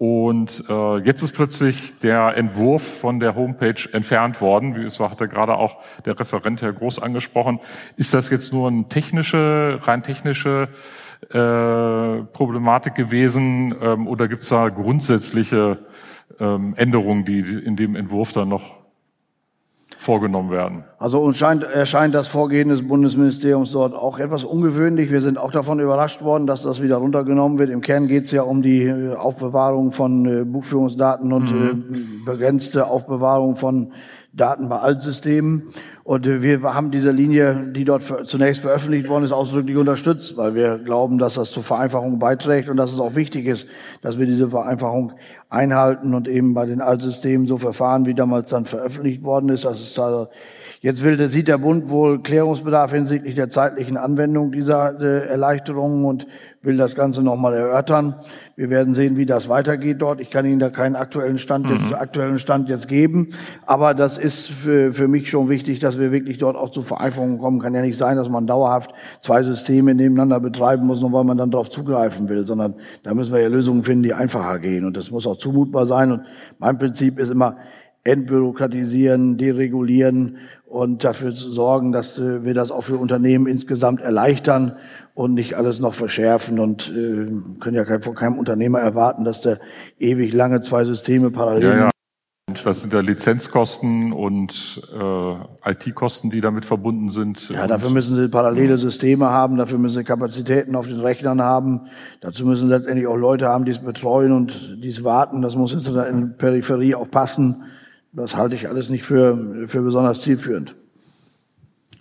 [0.01, 5.29] Und äh, jetzt ist plötzlich der Entwurf von der Homepage entfernt worden, wie es hatte
[5.29, 7.61] gerade auch der Referent Herr Groß angesprochen.
[7.99, 10.71] Ist das jetzt nur eine technische, rein technische
[11.29, 15.77] äh, Problematik gewesen ähm, oder gibt es da grundsätzliche
[16.39, 18.80] ähm, Änderungen, die in dem Entwurf dann noch
[20.01, 20.85] vorgenommen werden.
[20.99, 25.11] Also uns scheint, erscheint das Vorgehen des Bundesministeriums dort auch etwas ungewöhnlich.
[25.11, 27.69] Wir sind auch davon überrascht worden, dass das wieder runtergenommen wird.
[27.69, 31.85] Im Kern geht es ja um die äh, Aufbewahrung von äh, Buchführungsdaten und mhm.
[31.93, 33.93] Äh, begrenzte Aufbewahrung von
[34.33, 35.65] Daten bei Altsystemen.
[36.11, 40.77] Und wir haben diese Linie, die dort zunächst veröffentlicht worden ist, ausdrücklich unterstützt, weil wir
[40.79, 43.69] glauben, dass das zur Vereinfachung beiträgt und dass es auch wichtig ist,
[44.03, 45.13] dass wir diese Vereinfachung
[45.51, 49.65] einhalten und eben bei den Altsystemen so verfahren, wie damals dann veröffentlicht worden ist.
[49.65, 50.27] Das ist also
[50.83, 56.27] Jetzt will, sieht der Bund wohl Klärungsbedarf hinsichtlich der zeitlichen Anwendung dieser äh, Erleichterungen und
[56.63, 58.15] will das Ganze nochmal erörtern.
[58.57, 60.21] Wir werden sehen, wie das weitergeht dort.
[60.21, 61.73] Ich kann Ihnen da keinen aktuellen Stand, mhm.
[61.73, 63.27] jetzt, aktuellen Stand jetzt geben.
[63.67, 67.39] Aber das ist für, für mich schon wichtig, dass wir wirklich dort auch zu Vereinfachungen
[67.39, 67.61] kommen.
[67.61, 71.37] Kann ja nicht sein, dass man dauerhaft zwei Systeme nebeneinander betreiben muss, nur weil man
[71.37, 74.87] dann darauf zugreifen will, sondern da müssen wir ja Lösungen finden, die einfacher gehen.
[74.87, 76.11] Und das muss auch zumutbar sein.
[76.11, 76.23] Und
[76.59, 77.59] mein Prinzip ist immer,
[78.05, 84.77] entbürokratisieren, deregulieren und dafür zu sorgen, dass äh, wir das auch für Unternehmen insgesamt erleichtern
[85.15, 87.27] und nicht alles noch verschärfen und äh,
[87.61, 89.59] können ja kein, von keinem Unternehmer erwarten, dass der
[89.99, 91.91] ewig lange zwei Systeme parallel ja, ja.
[92.65, 97.49] Das sind ja Lizenzkosten und äh, IT-Kosten, die damit verbunden sind.
[97.51, 101.83] Ja, dafür müssen sie parallele Systeme haben, dafür müssen sie Kapazitäten auf den Rechnern haben,
[102.21, 105.43] dazu müssen sie letztendlich auch Leute haben, die es betreuen und die es warten.
[105.43, 107.65] Das muss in der Peripherie auch passen.
[108.13, 110.75] Das halte ich alles nicht für, für besonders zielführend.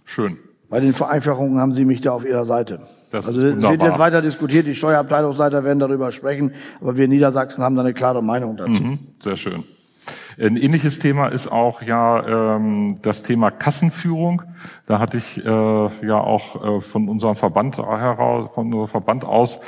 [0.06, 0.38] Schön.
[0.69, 2.80] Bei den Vereinfachungen haben Sie mich da auf Ihrer Seite.
[3.12, 7.12] Das also es wird jetzt weiter diskutiert, die Steuerabteilungsleiter werden darüber sprechen, aber wir in
[7.12, 8.84] Niedersachsen haben da eine klare Meinung dazu.
[8.84, 9.63] Mhm, sehr schön.
[10.39, 14.43] Ein ähnliches Thema ist auch ja ähm, das Thema Kassenführung.
[14.86, 19.60] Da hatte ich äh, ja auch äh, von unserem Verband heraus, von unserem Verband aus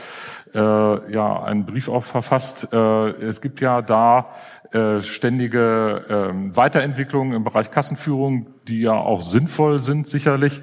[0.54, 2.72] äh, ja einen Brief auch verfasst.
[2.74, 4.36] Äh, es gibt ja da
[4.72, 10.62] äh, ständige äh, Weiterentwicklungen im Bereich Kassenführung, die ja auch sinnvoll sind sicherlich.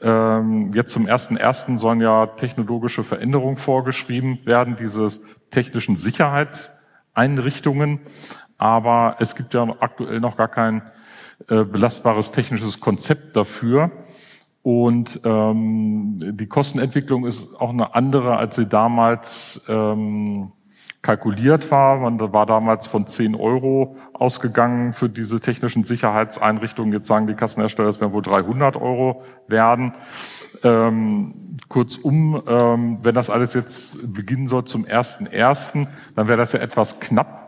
[0.00, 5.10] Ähm, jetzt zum ersten ersten sollen ja technologische Veränderungen vorgeschrieben werden, diese
[5.50, 7.98] technischen Sicherheitseinrichtungen
[8.58, 10.82] aber es gibt ja aktuell noch gar kein
[11.48, 13.92] äh, belastbares technisches Konzept dafür.
[14.62, 20.52] Und ähm, die Kostenentwicklung ist auch eine andere, als sie damals ähm,
[21.00, 21.98] kalkuliert war.
[21.98, 26.92] Man war damals von 10 Euro ausgegangen für diese technischen Sicherheitseinrichtungen.
[26.92, 29.94] Jetzt sagen die Kassenhersteller, es werden wohl 300 Euro werden.
[30.64, 31.34] Ähm,
[31.68, 36.98] kurzum, ähm, wenn das alles jetzt beginnen soll zum 1.1., dann wäre das ja etwas
[37.00, 37.38] knapp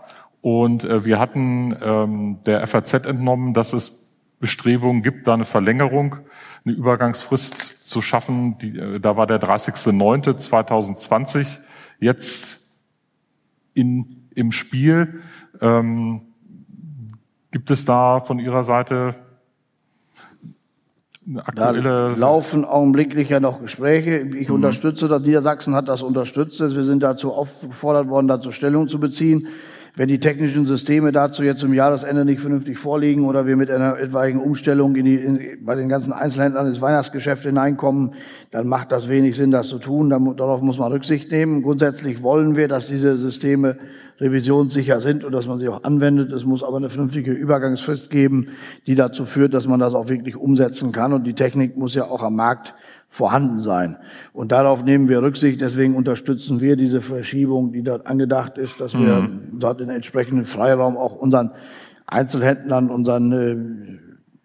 [0.43, 6.17] und äh, wir hatten ähm, der FAZ entnommen, dass es Bestrebungen gibt, da eine Verlängerung,
[6.65, 8.59] eine Übergangsfrist zu schaffen.
[8.59, 11.47] Die, äh, da war der 30.09.2020
[11.99, 12.83] jetzt
[13.75, 15.23] in, im Spiel.
[15.61, 16.23] Ähm,
[17.51, 19.17] gibt es da von Ihrer Seite
[21.37, 22.15] aktuelle...
[22.15, 24.19] Da laufen augenblicklich ja noch Gespräche.
[24.19, 24.55] Ich mhm.
[24.57, 25.23] unterstütze das.
[25.23, 26.61] Niedersachsen hat das unterstützt.
[26.61, 29.49] Wir sind dazu aufgefordert worden, dazu Stellung zu beziehen.
[29.97, 33.99] Wenn die technischen Systeme dazu jetzt zum Jahresende nicht vernünftig vorliegen oder wir mit einer
[33.99, 38.11] etwaigen Umstellung in die, in, bei den ganzen Einzelhändlern ins Weihnachtsgeschäft hineinkommen,
[38.53, 40.09] dann macht das wenig Sinn, das zu tun.
[40.37, 41.63] darauf muss man Rücksicht nehmen.
[41.63, 43.79] Grundsätzlich wollen wir, dass diese Systeme
[44.21, 46.33] revisionssicher sind und dass man sie auch anwendet.
[46.33, 48.47] Es muss aber eine vernünftige Übergangsfrist geben,
[48.87, 51.13] die dazu führt, dass man das auch wirklich umsetzen kann.
[51.13, 52.75] Und die Technik muss ja auch am Markt
[53.09, 53.97] vorhanden sein.
[54.33, 55.61] Und darauf nehmen wir Rücksicht.
[55.61, 59.59] Deswegen unterstützen wir diese Verschiebung, die dort angedacht ist, dass wir mhm.
[59.59, 61.53] dort den entsprechenden Freiraum auch unseren
[62.07, 64.00] Einzelhändlern, unseren äh,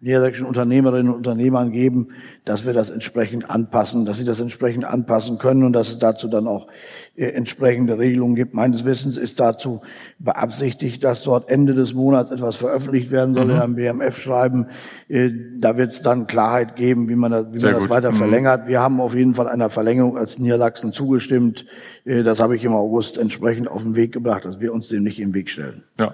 [0.06, 2.10] niedersächsischen Unternehmerinnen und Unternehmern geben,
[2.46, 6.28] dass wir das entsprechend anpassen, dass sie das entsprechend anpassen können und dass es dazu
[6.28, 6.68] dann auch
[7.16, 8.54] äh, entsprechende Regelungen gibt.
[8.54, 9.82] Meines Wissens ist dazu
[10.20, 13.52] beabsichtigt, dass dort Ende des Monats etwas veröffentlicht werden soll mhm.
[13.52, 14.68] in einem BMF-Schreiben.
[15.10, 18.16] Äh, da wird es dann Klarheit geben, wie man das, wie man das weiter mhm.
[18.16, 18.68] verlängert.
[18.68, 21.66] Wir haben auf jeden Fall einer Verlängerung als Niedersachsen zugestimmt.
[22.06, 25.02] Äh, das habe ich im August entsprechend auf den Weg gebracht, dass wir uns dem
[25.02, 25.84] nicht im Weg stellen.
[26.00, 26.14] Ja.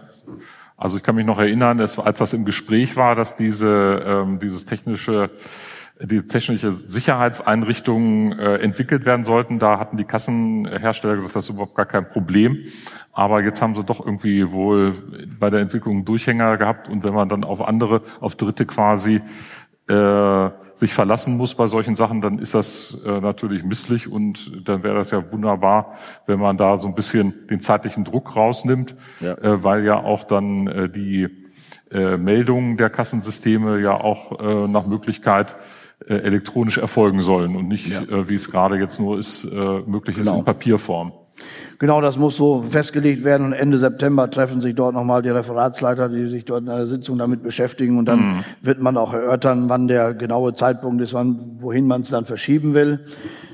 [0.82, 4.65] Also ich kann mich noch erinnern, als das im Gespräch war, dass diese ähm, dieses
[4.65, 5.30] technische
[6.02, 9.60] die technische Sicherheitseinrichtungen äh, entwickelt werden sollten.
[9.60, 12.58] Da hatten die Kassenhersteller gesagt, das ist überhaupt gar kein Problem.
[13.13, 14.96] Aber jetzt haben sie doch irgendwie wohl
[15.39, 16.89] bei der Entwicklung Durchhänger gehabt.
[16.89, 19.22] Und wenn man dann auf andere, auf Dritte quasi
[19.91, 24.84] äh, sich verlassen muss bei solchen Sachen, dann ist das äh, natürlich misslich und dann
[24.84, 29.34] wäre das ja wunderbar, wenn man da so ein bisschen den zeitlichen Druck rausnimmt, ja.
[29.34, 31.27] Äh, weil ja auch dann äh, die
[31.91, 35.56] äh, Meldungen der Kassensysteme ja auch äh, nach Möglichkeit
[36.08, 38.01] äh, elektronisch erfolgen sollen und nicht, ja.
[38.01, 40.32] äh, wie es gerade jetzt nur ist, äh, möglich genau.
[40.32, 41.12] ist in Papierform.
[41.82, 46.10] Genau, das muss so festgelegt werden und Ende September treffen sich dort nochmal die Referatsleiter,
[46.10, 48.44] die sich dort in einer Sitzung damit beschäftigen und dann mhm.
[48.62, 52.76] wird man auch erörtern, wann der genaue Zeitpunkt ist, wann, wohin man es dann verschieben
[52.76, 53.00] will.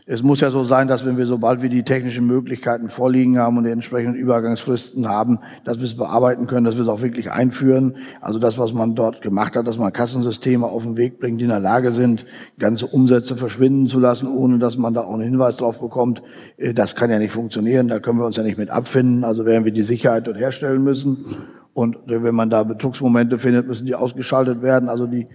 [0.10, 3.58] Es muss ja so sein, dass wenn wir sobald wir die technischen Möglichkeiten vorliegen haben
[3.58, 7.30] und die entsprechenden Übergangsfristen haben, dass wir es bearbeiten können, dass wir es auch wirklich
[7.30, 7.98] einführen.
[8.22, 11.44] Also das, was man dort gemacht hat, dass man Kassensysteme auf den Weg bringt, die
[11.44, 12.26] in der Lage sind,
[12.58, 16.22] ganze Umsätze verschwinden zu lassen, ohne dass man da auch einen Hinweis drauf bekommt,
[16.56, 19.24] äh, das kann ja nicht funktionieren, da können wir uns ja nicht mit abfinden.
[19.24, 21.26] Also werden wir die Sicherheit dort herstellen müssen.
[21.74, 24.90] Und wenn man da Betrugsmomente findet, müssen die ausgeschaltet werden.
[24.90, 25.28] Also die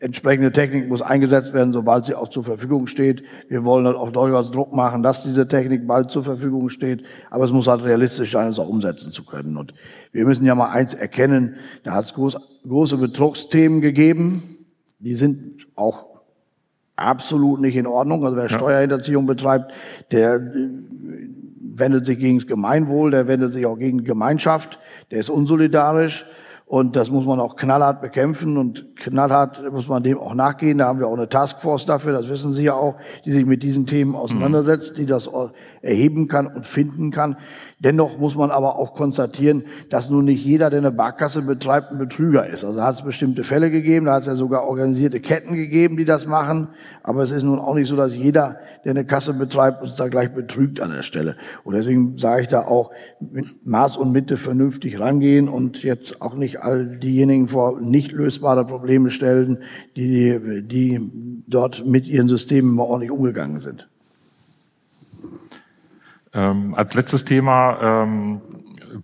[0.00, 3.24] Entsprechende Technik muss eingesetzt werden, sobald sie auch zur Verfügung steht.
[3.48, 7.02] Wir wollen halt auch durchaus Druck machen, dass diese Technik bald zur Verfügung steht.
[7.30, 9.56] Aber es muss halt realistisch sein, es auch umsetzen zu können.
[9.56, 9.74] Und
[10.12, 14.42] wir müssen ja mal eins erkennen, da hat es groß, große Betrugsthemen gegeben.
[15.00, 16.06] Die sind auch
[16.94, 18.24] absolut nicht in Ordnung.
[18.24, 18.50] Also wer ja.
[18.50, 19.72] Steuerhinterziehung betreibt,
[20.12, 20.38] der
[21.78, 24.78] wendet sich gegen das Gemeinwohl, der wendet sich auch gegen die Gemeinschaft,
[25.10, 26.26] der ist unsolidarisch.
[26.68, 30.76] Und das muss man auch knallhart bekämpfen und knallhart muss man dem auch nachgehen.
[30.76, 33.62] Da haben wir auch eine Taskforce dafür, das wissen Sie ja auch, die sich mit
[33.62, 35.30] diesen Themen auseinandersetzt, die das
[35.82, 37.36] erheben kann und finden kann.
[37.80, 41.98] Dennoch muss man aber auch konstatieren, dass nun nicht jeder, der eine Barkasse betreibt, ein
[41.98, 42.64] Betrüger ist.
[42.64, 45.96] Also da hat es bestimmte Fälle gegeben, da hat es ja sogar organisierte Ketten gegeben,
[45.96, 46.68] die das machen.
[47.02, 50.08] Aber es ist nun auch nicht so, dass jeder, der eine Kasse betreibt, uns da
[50.08, 51.36] gleich betrügt an der Stelle.
[51.62, 52.90] Und deswegen sage ich da auch,
[53.64, 59.10] Maß und Mitte vernünftig rangehen und jetzt auch nicht all diejenigen vor nicht lösbare Probleme
[59.10, 59.58] stellen,
[59.96, 61.00] die, die
[61.46, 63.88] dort mit ihren Systemen mal ordentlich umgegangen sind.
[66.34, 68.40] Ähm, als letztes Thema ähm,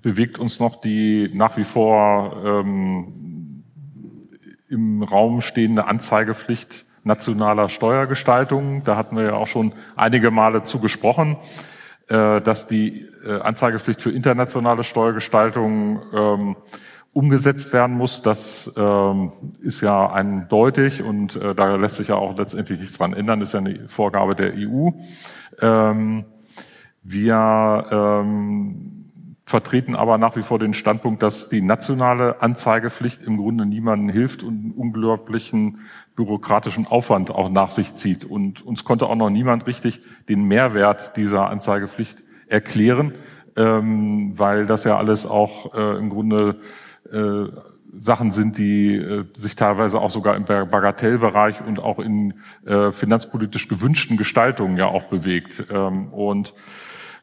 [0.02, 3.64] bewegt uns noch die nach wie vor ähm,
[4.68, 8.82] im Raum stehende Anzeigepflicht nationaler Steuergestaltung.
[8.84, 11.36] Da hatten wir ja auch schon einige Male zu gesprochen,
[12.08, 16.56] äh, dass die äh, Anzeigepflicht für internationale Steuergestaltung ähm,
[17.12, 18.22] umgesetzt werden muss.
[18.22, 23.12] Das ähm, ist ja eindeutig und äh, da lässt sich ja auch letztendlich nichts dran
[23.12, 23.40] ändern.
[23.40, 24.90] Das ist ja eine Vorgabe der EU.
[25.60, 26.24] Ähm,
[27.04, 28.94] wir ähm,
[29.44, 34.42] vertreten aber nach wie vor den Standpunkt, dass die nationale Anzeigepflicht im Grunde niemandem hilft
[34.42, 35.80] und einen unglaublichen
[36.16, 38.24] bürokratischen Aufwand auch nach sich zieht.
[38.24, 43.12] Und uns konnte auch noch niemand richtig den Mehrwert dieser Anzeigepflicht erklären,
[43.56, 46.56] ähm, weil das ja alles auch äh, im Grunde
[47.12, 47.46] äh,
[47.98, 52.34] Sachen sind, die äh, sich teilweise auch sogar im Bagatellbereich und auch in
[52.66, 55.64] äh, finanzpolitisch gewünschten Gestaltungen ja auch bewegt.
[55.72, 56.54] Ähm, und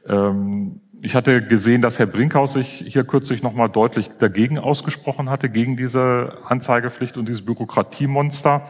[0.08, 5.50] ähm, ich hatte gesehen, dass Herr Brinkhaus sich hier kürzlich nochmal deutlich dagegen ausgesprochen hatte,
[5.50, 8.68] gegen diese Anzeigepflicht und dieses Bürokratiemonster.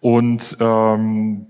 [0.00, 1.46] Und ähm,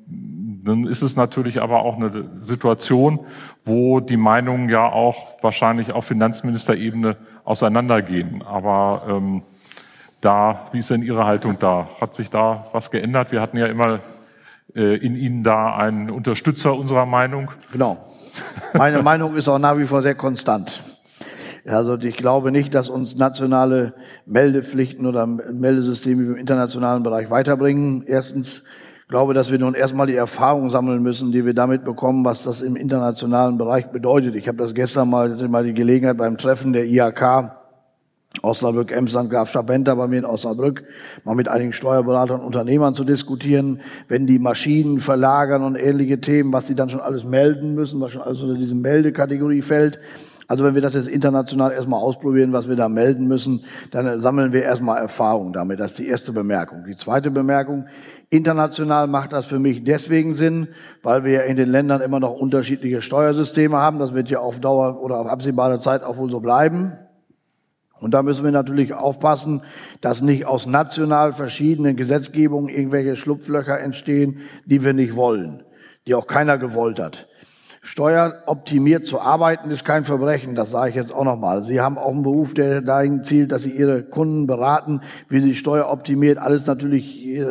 [0.65, 3.21] dann ist es natürlich aber auch eine Situation,
[3.65, 8.43] wo die Meinungen ja auch wahrscheinlich auf Finanzministerebene auseinandergehen.
[8.43, 9.43] Aber ähm,
[10.25, 11.89] da, wie ist denn Ihre Haltung da?
[12.01, 13.33] Hat sich da was geändert?
[13.33, 14.01] Wir hatten ja immer
[14.75, 17.51] äh, in Ihnen da einen Unterstützer unserer Meinung.
[17.73, 17.99] Genau.
[18.73, 20.81] Meine Meinung ist auch nach wie vor sehr konstant.
[21.67, 23.95] Also ich glaube nicht, dass uns nationale
[24.27, 28.05] Meldepflichten oder Meldesysteme im internationalen Bereich weiterbringen.
[28.07, 28.65] Erstens
[29.09, 32.61] glaube, dass wir nun erstmal die Erfahrung sammeln müssen, die wir damit bekommen, was das
[32.61, 34.35] im internationalen Bereich bedeutet.
[34.35, 37.64] Ich habe das gestern mal, mal die Gelegenheit beim Treffen der IHK
[38.43, 40.85] Osnabrück, Emsland, Grafschaft Benter bei mir in Osnabrück,
[41.25, 46.53] mal mit einigen Steuerberatern und Unternehmern zu diskutieren, wenn die Maschinen verlagern und ähnliche Themen,
[46.53, 49.99] was sie dann schon alles melden müssen, was schon alles unter diese Meldekategorie fällt.
[50.47, 54.53] Also wenn wir das jetzt international erstmal ausprobieren, was wir da melden müssen, dann sammeln
[54.53, 55.81] wir erstmal Erfahrung damit.
[55.81, 56.85] Das ist die erste Bemerkung.
[56.87, 57.87] Die zweite Bemerkung,
[58.29, 60.69] international macht das für mich deswegen Sinn,
[61.03, 63.99] weil wir in den Ländern immer noch unterschiedliche Steuersysteme haben.
[63.99, 66.93] Das wird ja auf Dauer oder auf absehbare Zeit auch wohl so bleiben.
[68.01, 69.63] Und da müssen wir natürlich aufpassen,
[70.01, 75.63] dass nicht aus national verschiedenen Gesetzgebungen irgendwelche Schlupflöcher entstehen, die wir nicht wollen,
[76.07, 77.29] die auch keiner gewollt hat.
[77.85, 81.63] Steueroptimiert zu arbeiten ist kein Verbrechen, das sage ich jetzt auch nochmal.
[81.63, 85.55] Sie haben auch einen Beruf, der dahin zielt, dass Sie Ihre Kunden beraten, wie Sie
[85.55, 87.45] steueroptimiert, alles natürlich äh,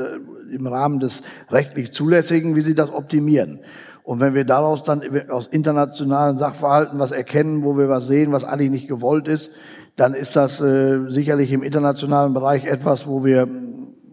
[0.51, 3.59] im Rahmen des rechtlich Zulässigen, wie Sie das optimieren.
[4.03, 8.43] Und wenn wir daraus dann aus internationalen Sachverhalten was erkennen, wo wir was sehen, was
[8.43, 9.51] eigentlich nicht gewollt ist,
[9.95, 13.47] dann ist das äh, sicherlich im internationalen Bereich etwas, wo wir,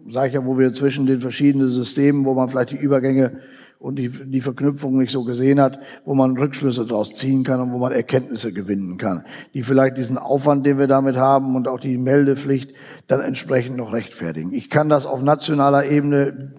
[0.07, 3.39] sage ich ja, wo wir zwischen den verschiedenen Systemen, wo man vielleicht die Übergänge
[3.81, 7.73] und die, die Verknüpfung nicht so gesehen hat, wo man Rückschlüsse daraus ziehen kann und
[7.73, 11.79] wo man Erkenntnisse gewinnen kann, die vielleicht diesen Aufwand, den wir damit haben und auch
[11.79, 12.73] die Meldepflicht
[13.07, 14.53] dann entsprechend noch rechtfertigen.
[14.53, 16.53] Ich kann das auf nationaler Ebene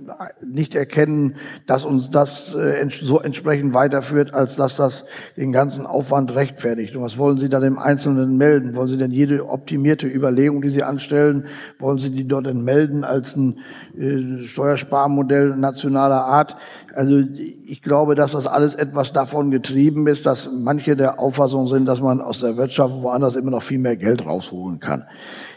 [0.44, 5.04] nicht erkennen, dass uns das äh, so entsprechend weiterführt, als dass das
[5.36, 6.96] den ganzen Aufwand rechtfertigt.
[6.96, 8.74] Und was wollen Sie dann im Einzelnen melden?
[8.74, 11.46] Wollen Sie denn jede optimierte Überlegung, die Sie anstellen,
[11.78, 13.58] wollen Sie die dort denn melden als ein
[13.96, 16.56] äh, Steuersparmodell nationaler Art?
[16.94, 17.28] Also also
[17.66, 22.00] ich glaube, dass das alles etwas davon getrieben ist, dass manche der Auffassung sind, dass
[22.00, 25.04] man aus der Wirtschaft woanders immer noch viel mehr Geld rausholen kann.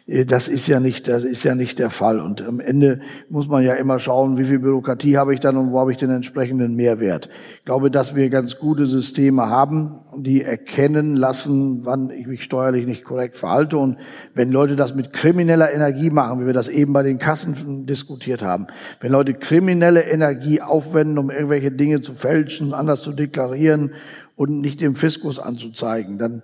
[0.07, 2.19] Äh, das ist ja nicht, das ist ja nicht der Fall.
[2.19, 5.71] Und am Ende muss man ja immer schauen, wie viel Bürokratie habe ich dann und
[5.71, 7.29] wo habe ich den entsprechenden Mehrwert.
[7.59, 12.85] Ich glaube, dass wir ganz gute Systeme haben, die erkennen lassen, wann ich mich steuerlich
[12.85, 13.77] nicht korrekt verhalte.
[13.77, 13.97] Und
[14.33, 18.41] wenn Leute das mit krimineller Energie machen, wie wir das eben bei den Kassen diskutiert
[18.41, 18.67] haben,
[19.01, 23.93] wenn Leute kriminelle Energie aufwenden, um irgendwelche Dinge zu fälschen, anders zu deklarieren
[24.35, 26.43] und nicht dem Fiskus anzuzeigen, dann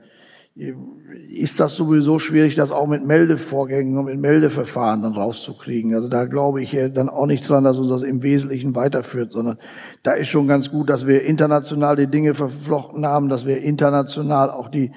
[0.53, 5.95] ist das sowieso schwierig, das auch mit Meldevorgängen und mit Meldeverfahren dann rauszukriegen.
[5.95, 9.57] Also da glaube ich dann auch nicht dran, dass uns das im Wesentlichen weiterführt, sondern
[10.03, 14.49] da ist schon ganz gut, dass wir international die Dinge verflochten haben, dass wir international
[14.49, 14.91] auch die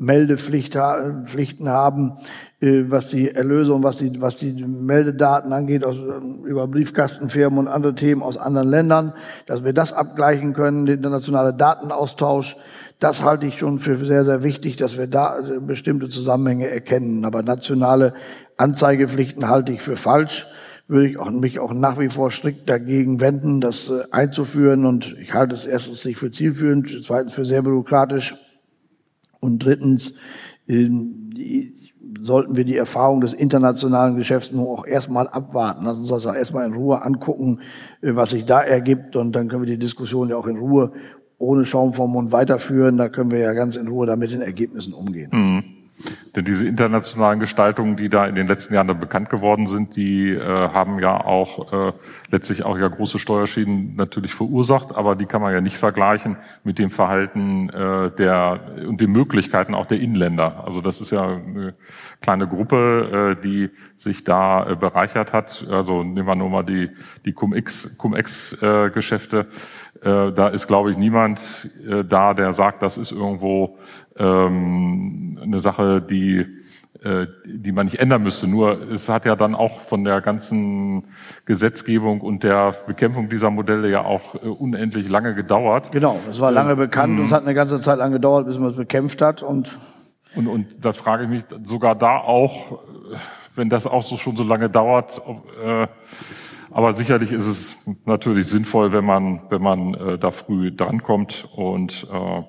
[0.00, 2.12] Meldepflichten haben,
[2.60, 5.96] äh, was die Erlöse und was die, was die Meldedaten angeht, aus,
[6.44, 9.12] über Briefkastenfirmen und andere Themen aus anderen Ländern,
[9.46, 12.56] dass wir das abgleichen können, der internationale Datenaustausch.
[12.98, 17.24] Das halte ich schon für sehr, sehr wichtig, dass wir da äh, bestimmte Zusammenhänge erkennen.
[17.24, 18.14] Aber nationale
[18.56, 20.46] Anzeigepflichten halte ich für falsch
[20.88, 24.86] würde ich auch, mich auch nach wie vor strikt dagegen wenden, das äh, einzuführen.
[24.86, 28.34] Und ich halte es erstens nicht für zielführend, zweitens für sehr bürokratisch.
[29.40, 30.14] Und drittens
[30.66, 31.72] ähm, die,
[32.20, 35.84] sollten wir die Erfahrung des internationalen Geschäfts nun auch erstmal abwarten.
[35.84, 37.60] Lassen uns das erstmal in Ruhe angucken,
[38.00, 39.14] äh, was sich da ergibt.
[39.14, 40.92] Und dann können wir die Diskussion ja auch in Ruhe
[41.38, 42.96] ohne Schaum vom Mund weiterführen.
[42.96, 45.30] Da können wir ja ganz in Ruhe damit den Ergebnissen umgehen.
[45.32, 45.64] Mhm.
[46.38, 50.30] Denn diese internationalen Gestaltungen, die da in den letzten Jahren dann bekannt geworden sind, die
[50.30, 51.92] äh, haben ja auch äh,
[52.30, 56.78] letztlich auch ja große Steuerschäden natürlich verursacht, aber die kann man ja nicht vergleichen mit
[56.78, 60.62] dem Verhalten äh, der und den Möglichkeiten auch der Inländer.
[60.64, 61.74] Also das ist ja eine
[62.20, 65.66] kleine Gruppe, äh, die sich da äh, bereichert hat.
[65.68, 66.90] Also nehmen wir nur mal die
[67.24, 69.48] die Cum-Ex Cum-Ex-Geschäfte.
[70.02, 71.40] Äh, da ist, glaube ich, niemand
[71.88, 73.78] äh, da, der sagt, das ist irgendwo
[74.16, 78.48] ähm, eine Sache, die, äh, die man nicht ändern müsste.
[78.48, 81.04] Nur es hat ja dann auch von der ganzen
[81.44, 85.92] Gesetzgebung und der Bekämpfung dieser Modelle ja auch äh, unendlich lange gedauert.
[85.92, 88.58] Genau, es war lange bekannt ähm, und es hat eine ganze Zeit lang gedauert, bis
[88.58, 89.76] man es bekämpft hat und
[90.34, 92.80] und, und da frage ich mich sogar da auch,
[93.54, 95.86] wenn das auch so schon so lange dauert, ob, äh,
[96.70, 102.06] aber sicherlich ist es natürlich sinnvoll, wenn man, wenn man äh, da früh drankommt und
[102.12, 102.42] äh,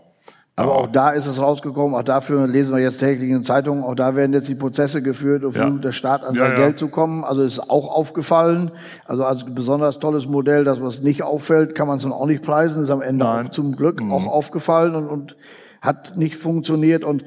[0.59, 3.95] aber auch da ist es rausgekommen, auch dafür lesen wir jetzt täglich in Zeitungen, auch
[3.95, 5.69] da werden jetzt die Prozesse geführt, um ja.
[5.69, 7.23] der Staat an sein ja, Geld zu kommen.
[7.23, 8.71] Also ist auch aufgefallen.
[9.05, 12.43] Also als besonders tolles Modell, das was nicht auffällt, kann man es dann auch nicht
[12.43, 13.47] preisen, ist am Ende Nein.
[13.47, 14.11] auch zum Glück mhm.
[14.11, 15.37] auch aufgefallen und, und
[15.81, 17.05] hat nicht funktioniert.
[17.05, 17.23] Und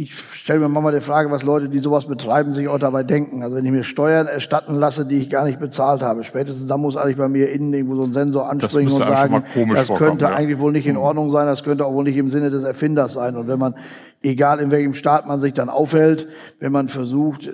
[0.00, 3.42] ich stelle mir manchmal die Frage, was Leute, die sowas betreiben, sich auch dabei denken.
[3.42, 6.80] Also wenn ich mir Steuern erstatten lasse, die ich gar nicht bezahlt habe, spätestens dann
[6.80, 10.34] muss eigentlich bei mir innen irgendwo so ein Sensor anspringen und sagen, das könnte ja.
[10.34, 11.02] eigentlich wohl nicht in mhm.
[11.02, 13.36] Ordnung sein, das könnte auch wohl nicht im Sinne des Erfinders sein.
[13.36, 13.74] Und wenn man,
[14.22, 16.28] egal in welchem Staat man sich dann aufhält,
[16.60, 17.50] wenn man versucht,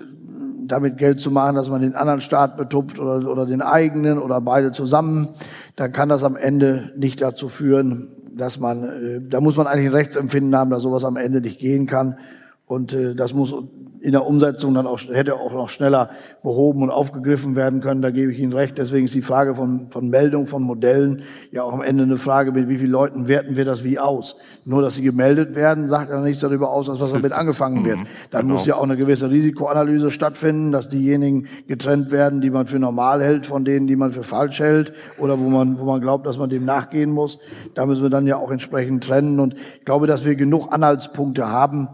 [0.69, 4.41] damit Geld zu machen, dass man den anderen Staat betupft oder, oder den eigenen oder
[4.41, 5.29] beide zusammen,
[5.75, 9.89] dann kann das am Ende nicht dazu führen, dass man, äh, da muss man eigentlich
[9.89, 12.19] ein Rechtsempfinden haben, dass sowas am Ende nicht gehen kann.
[12.67, 13.55] Und äh, das muss
[14.07, 16.11] in der Umsetzung dann auch, hätte auch noch schneller
[16.45, 18.03] behoben und aufgegriffen werden können.
[18.03, 18.79] Da gebe ich Ihnen recht.
[18.79, 22.53] Deswegen ist die Frage von, von Meldung, von Modellen ja auch am Ende eine Frage,
[22.53, 24.37] mit wie vielen Leuten werten wir das wie aus.
[24.65, 27.99] Nur, dass sie gemeldet werden, sagt ja nichts darüber aus, als was damit angefangen wird.
[27.99, 28.07] Mhm.
[28.31, 28.55] Dann genau.
[28.55, 33.21] muss ja auch eine gewisse Risikoanalyse stattfinden, dass diejenigen getrennt werden, die man für normal
[33.21, 36.39] hält, von denen, die man für falsch hält oder wo man, wo man glaubt, dass
[36.39, 37.41] man dem nachgehen muss.
[37.75, 39.41] Da müssen wir dann ja auch entsprechend trennen.
[39.41, 41.89] Und ich glaube, dass wir genug Anhaltspunkte haben,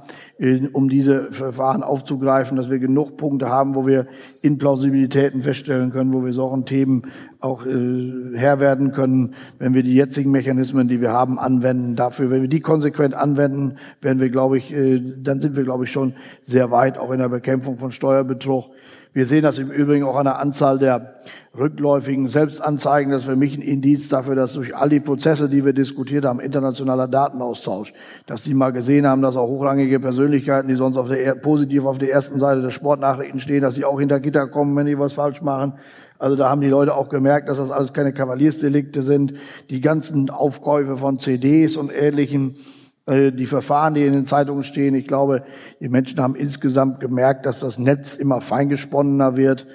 [0.75, 4.07] um diese Verfahren aufzugreifen, dass wir genug Punkte haben, wo wir
[4.43, 7.03] Implausibilitäten feststellen können, wo wir solchen Themen
[7.38, 11.95] auch äh, Herr werden können, wenn wir die jetzigen Mechanismen, die wir haben, anwenden.
[11.95, 15.85] Dafür, wenn wir die konsequent anwenden, werden wir, glaube ich, äh, dann sind wir, glaube
[15.85, 18.71] ich, schon sehr weit, auch in der Bekämpfung von Steuerbetrug.
[19.14, 21.16] Wir sehen das im Übrigen auch an der Anzahl der
[21.55, 23.12] rückläufigen Selbstanzeigen.
[23.12, 26.25] Das ist für mich ein Indiz dafür, dass durch all die Prozesse, die wir diskutiert
[26.25, 27.92] haben, internationaler Datenaustausch,
[28.25, 31.98] dass die mal gesehen haben, dass auch hochrangige Persönlichkeiten, die sonst auf der, positiv auf
[31.98, 35.12] der ersten Seite der Sportnachrichten stehen, dass sie auch hinter Gitter kommen, wenn die was
[35.12, 35.75] falsch machen.
[36.18, 39.35] Also da haben die Leute auch gemerkt, dass das alles keine Kavaliersdelikte sind.
[39.68, 44.95] Die ganzen Aufkäufe von CDs und ähnlichen äh, die Verfahren, die in den Zeitungen stehen.
[44.95, 45.43] Ich glaube,
[45.81, 49.67] die Menschen haben insgesamt gemerkt, dass das Netz immer feingesponnener wird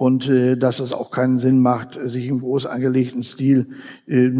[0.00, 3.68] und äh, dass es auch keinen Sinn macht, sich im groß angelegten Stil
[4.06, 4.30] äh,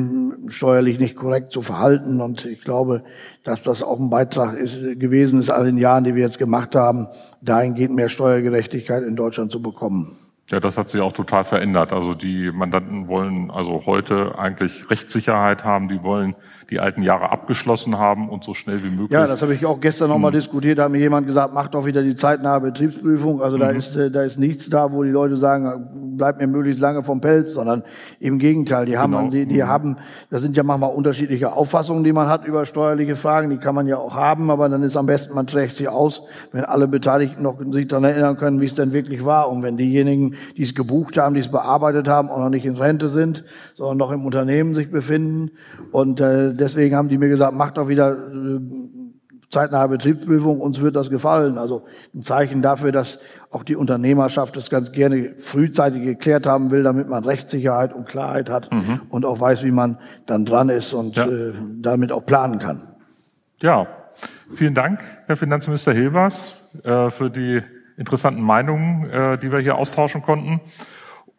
[0.49, 2.23] steuerlich nicht korrekt zu verhalten.
[2.23, 3.05] Und ich glaube,
[3.45, 6.75] dass das auch ein Beitrag ist, gewesen ist, all den Jahren, die wir jetzt gemacht
[6.75, 7.09] haben,
[7.43, 10.11] dahingehend mehr Steuergerechtigkeit in Deutschland zu bekommen.
[10.51, 11.93] Ja, das hat sich auch total verändert.
[11.93, 16.35] Also die Mandanten wollen also heute eigentlich Rechtssicherheit haben, die wollen
[16.71, 19.11] die alten Jahre abgeschlossen haben und so schnell wie möglich.
[19.11, 20.37] Ja, das habe ich auch gestern nochmal mhm.
[20.37, 20.79] diskutiert.
[20.79, 23.43] Da hat mir jemand gesagt, mach doch wieder die zeitnahe Betriebsprüfung.
[23.43, 23.61] Also mhm.
[23.61, 27.03] da ist äh, da ist nichts da, wo die Leute sagen, bleib mir möglichst lange
[27.03, 27.83] vom Pelz, sondern
[28.21, 28.87] im Gegenteil.
[28.87, 29.31] Die haben, genau.
[29.31, 29.69] die, die mhm.
[29.69, 29.97] haben,
[30.31, 33.51] das sind ja manchmal unterschiedliche Auffassungen, die man hat über steuerliche Fragen.
[33.51, 36.23] Die kann man ja auch haben, aber dann ist am besten, man trägt sie aus,
[36.53, 39.51] wenn alle Beteiligten noch sich daran erinnern können, wie es denn wirklich war.
[39.51, 42.77] Und wenn diejenigen, die es gebucht haben, die es bearbeitet haben, auch noch nicht in
[42.77, 45.51] Rente sind, sondern noch im Unternehmen sich befinden
[45.91, 48.61] und äh, deswegen haben die mir gesagt, mach doch wieder äh,
[49.51, 51.59] zeitnahe Betriebsprüfung, uns wird das gefallen.
[51.59, 51.85] Also
[52.15, 53.19] ein Zeichen dafür, dass
[53.51, 58.49] auch die Unternehmerschaft das ganz gerne frühzeitig geklärt haben will, damit man Rechtssicherheit und Klarheit
[58.49, 58.71] hat
[59.09, 61.27] und auch weiß, wie man dann dran ist und ja.
[61.27, 62.95] äh, damit auch planen kann.
[63.61, 63.89] Ja,
[64.55, 67.61] vielen Dank, Herr Finanzminister Hilbers, äh, für die
[67.97, 70.61] interessanten Meinungen, äh, die wir hier austauschen konnten.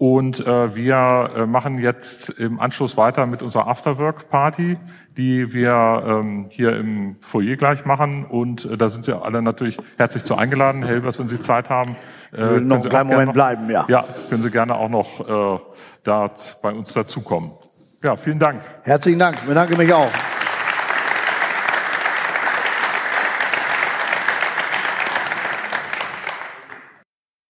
[0.02, 4.80] Und äh, wir äh, machen jetzt im Anschluss weiter mit unserer Afterwork-Party,
[5.16, 8.26] die wir ähm, hier im Foyer gleich machen.
[8.26, 10.82] Und äh, da sind Sie alle natürlich herzlich zu eingeladen.
[10.82, 11.96] Herr Hilbers, wenn Sie Zeit haben,
[12.32, 13.86] äh, können noch einen kleinen Moment noch, bleiben, ja.
[13.90, 15.60] Ja, können Sie gerne auch noch äh,
[16.04, 16.32] da
[16.64, 17.52] bei uns dazukommen.
[18.04, 18.60] Ja, vielen Dank.
[18.82, 19.38] Herzlichen Dank.
[19.38, 20.10] Ich bedanke mich auch.